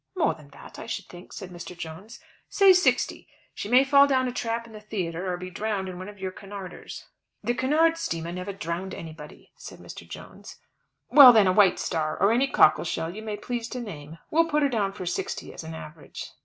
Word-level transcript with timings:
"More 0.15 0.33
than 0.33 0.49
that, 0.49 0.79
I 0.79 0.87
should 0.87 1.05
think," 1.05 1.31
said 1.31 1.51
Mr. 1.51 1.77
Jones. 1.77 2.19
"Say 2.49 2.73
sixty. 2.73 3.27
She 3.53 3.69
may 3.69 3.83
fall 3.83 4.07
down 4.07 4.27
a 4.27 4.31
trap 4.31 4.65
in 4.65 4.73
the 4.73 4.79
theatre, 4.81 5.31
or 5.31 5.37
be 5.37 5.51
drowned 5.51 5.87
in 5.87 5.99
one 5.99 6.09
of 6.09 6.17
your 6.17 6.31
Cunarders." 6.31 7.05
"The 7.43 7.53
Cunard 7.53 7.99
steamers 7.99 8.33
never 8.33 8.51
drown 8.51 8.93
anybody," 8.95 9.51
said 9.57 9.77
Mr. 9.77 10.09
Jones. 10.09 10.57
"Well, 11.11 11.31
then, 11.31 11.45
a 11.45 11.51
White 11.53 11.77
Star 11.77 12.17
or 12.19 12.31
any 12.31 12.47
cockle 12.47 12.83
shell 12.83 13.13
you 13.13 13.21
may 13.21 13.37
please 13.37 13.67
to 13.69 13.79
name. 13.79 14.17
We'll 14.31 14.49
put 14.49 14.63
her 14.63 14.69
down 14.69 14.93
for 14.93 15.05
sixty 15.05 15.53
as 15.53 15.63
an 15.63 15.75
average." 15.75 16.31